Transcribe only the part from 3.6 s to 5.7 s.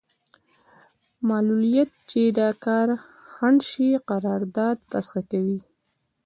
شي قرارداد فسخه کوي.